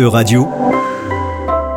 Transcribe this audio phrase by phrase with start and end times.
[0.00, 0.48] E-Radio,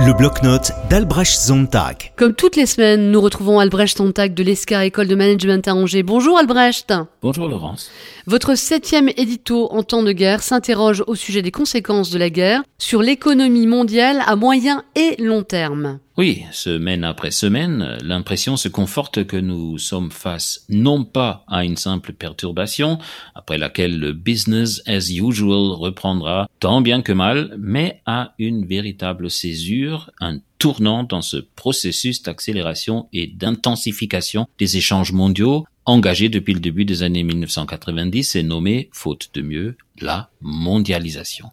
[0.00, 2.12] le bloc-notes d'Albrecht Sontag.
[2.16, 6.02] Comme toutes les semaines, nous retrouvons Albrecht Sontag de l'ESCA, École de Management à Angers.
[6.02, 6.92] Bonjour Albrecht.
[7.22, 7.90] Bonjour Laurence.
[8.26, 12.62] Votre septième édito en temps de guerre s'interroge au sujet des conséquences de la guerre
[12.78, 16.00] sur l'économie mondiale à moyen et long terme.
[16.20, 21.78] Oui, semaine après semaine, l'impression se conforte que nous sommes face non pas à une
[21.78, 22.98] simple perturbation,
[23.34, 29.30] après laquelle le business as usual reprendra tant bien que mal, mais à une véritable
[29.30, 36.60] césure, un tournant dans ce processus d'accélération et d'intensification des échanges mondiaux engagé depuis le
[36.60, 41.50] début des années 1990 et nommé, faute de mieux, la mondialisation.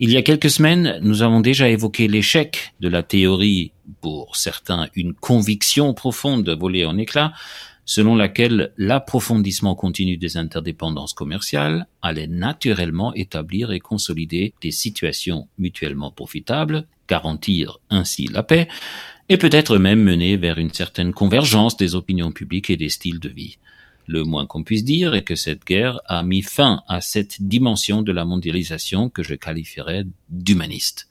[0.00, 4.88] Il y a quelques semaines, nous avons déjà évoqué l'échec de la théorie, pour certains
[4.94, 7.32] une conviction profonde volée en éclats,
[7.84, 16.10] selon laquelle l'approfondissement continu des interdépendances commerciales allait naturellement établir et consolider des situations mutuellement
[16.12, 18.68] profitables, garantir ainsi la paix,
[19.28, 23.28] et peut-être même mener vers une certaine convergence des opinions publiques et des styles de
[23.28, 23.58] vie.
[24.06, 28.00] Le moins qu'on puisse dire est que cette guerre a mis fin à cette dimension
[28.00, 31.10] de la mondialisation que je qualifierais d'humaniste.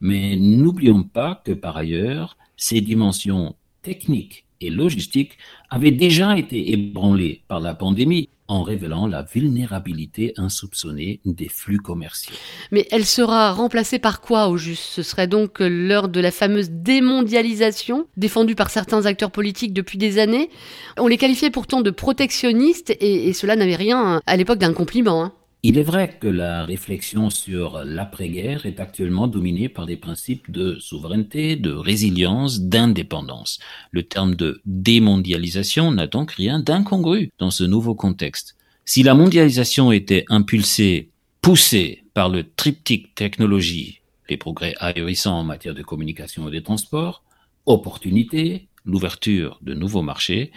[0.00, 5.38] Mais n'oublions pas que par ailleurs, ces dimensions techniques et logistiques
[5.70, 12.34] avaient déjà été ébranlées par la pandémie en révélant la vulnérabilité insoupçonnée des flux commerciaux.
[12.72, 14.82] Mais elle sera remplacée par quoi au juste?
[14.82, 20.18] Ce serait donc l'heure de la fameuse démondialisation défendue par certains acteurs politiques depuis des
[20.18, 20.50] années.
[20.98, 25.22] On les qualifiait pourtant de protectionnistes et, cela n'avait rien à l'époque d'un compliment.
[25.22, 25.32] Hein.
[25.62, 30.78] Il est vrai que la réflexion sur l'après-guerre est actuellement dominée par des principes de
[30.78, 33.58] souveraineté, de résilience, d'indépendance.
[33.90, 38.56] Le terme de démondialisation n'a donc rien d'incongru dans ce nouveau contexte.
[38.86, 41.10] Si la mondialisation était impulsée,
[41.42, 44.00] poussée par le triptyque technologie,
[44.30, 47.22] les progrès ahurissants en matière de communication et de transport,
[47.66, 50.52] opportunité, l'ouverture de nouveaux marchés,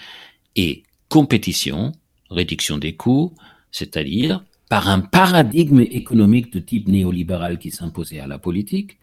[0.55, 1.91] et compétition,
[2.29, 3.33] réduction des coûts,
[3.69, 4.41] c'est-à-dire
[4.73, 8.97] par un paradigme économique de type néolibéral qui s'imposait à la politique,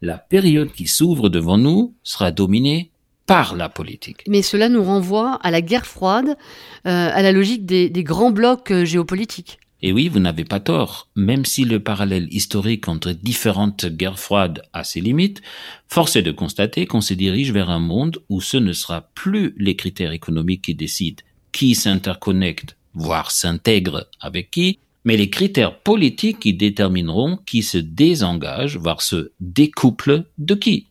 [0.00, 2.92] la période qui s'ouvre devant nous sera dominée
[3.26, 4.22] par la politique.
[4.28, 6.36] Mais cela nous renvoie à la guerre froide,
[6.86, 9.58] euh, à la logique des, grands blocs euh, géopolitiques.
[9.80, 11.08] Et oui, vous n'avez pas tort.
[11.16, 15.42] Même si le parallèle historique entre différentes guerres froides a ses limites,
[15.88, 19.52] force est de constater qu'on se dirige vers un monde où ce ne sera plus
[19.56, 26.40] les critères économiques qui décident qui s'interconnecte, voire s'intègre avec qui, mais les critères politiques
[26.40, 30.86] qui détermineront qui se désengage, voire se découple de qui.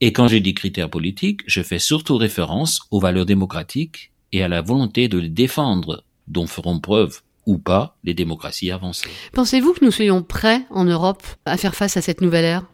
[0.00, 4.48] Et quand je dis critères politiques, je fais surtout référence aux valeurs démocratiques et à
[4.48, 9.08] la volonté de les défendre, dont feront preuve ou pas les démocraties avancées.
[9.32, 12.64] Pensez-vous que nous soyons prêts en Europe à faire face à cette nouvelle ère?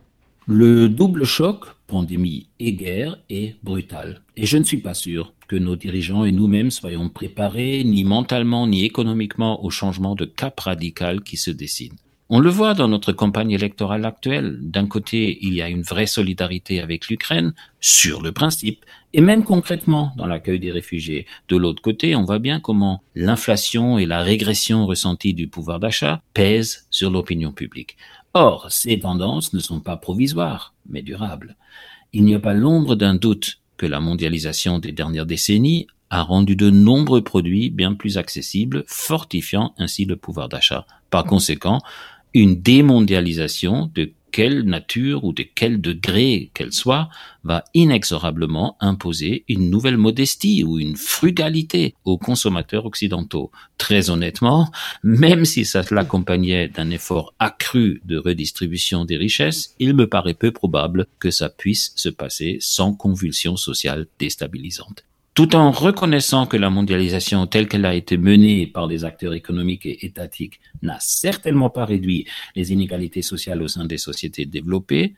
[0.47, 4.23] Le double choc, pandémie et guerre, est brutal.
[4.37, 8.67] Et je ne suis pas sûr que nos dirigeants et nous-mêmes soyons préparés, ni mentalement
[8.69, 11.97] ni économiquement, au changement de cap radical qui se dessine.
[12.33, 14.57] On le voit dans notre campagne électorale actuelle.
[14.61, 19.43] D'un côté, il y a une vraie solidarité avec l'Ukraine, sur le principe, et même
[19.43, 21.27] concrètement dans l'accueil des réfugiés.
[21.49, 26.23] De l'autre côté, on voit bien comment l'inflation et la régression ressentie du pouvoir d'achat
[26.33, 27.97] pèsent sur l'opinion publique.
[28.35, 31.57] Or, ces tendances ne sont pas provisoires, mais durables.
[32.13, 36.57] Il n'y a pas l'ombre d'un doute que la mondialisation des dernières décennies a rendu
[36.57, 40.87] de nombreux produits bien plus accessibles, fortifiant ainsi le pouvoir d'achat.
[41.09, 41.81] Par conséquent,
[42.35, 47.09] une démondialisation de quelle nature ou de quel degré qu'elle soit
[47.45, 53.51] va inexorablement imposer une nouvelle modestie ou une frugalité aux consommateurs occidentaux.
[53.79, 54.71] Très honnêtement,
[55.03, 60.53] même si ça l'accompagnait d'un effort accru de redistribution des richesses, il me paraît peu
[60.53, 65.05] probable que ça puisse se passer sans convulsions sociales déstabilisantes
[65.35, 69.87] tout en reconnaissant que la mondialisation telle qu'elle a été menée par les acteurs économiques
[69.87, 72.27] et étatiques n'a certainement pas réduit
[72.57, 75.15] les inégalités sociales au sein des sociétés développées,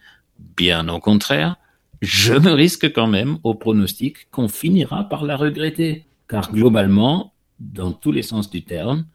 [0.56, 1.56] bien au contraire,
[2.02, 7.92] je me risque quand même au pronostic qu'on finira par la regretter, car globalement, dans
[7.92, 9.06] tous les sens du terme,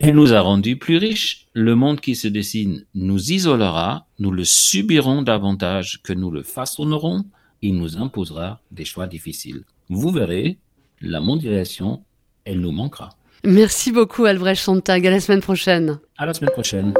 [0.00, 1.46] elle nous a rendus plus riches.
[1.52, 7.24] Le monde qui se dessine nous isolera, nous le subirons davantage que nous le façonnerons,
[7.62, 10.58] il nous imposera des choix difficiles vous verrez,
[11.00, 12.02] la mondialisation,
[12.44, 13.10] elle nous manquera.
[13.44, 15.06] Merci beaucoup Albrecht Sontag.
[15.06, 15.98] À la semaine prochaine.
[16.16, 16.94] À la semaine prochaine.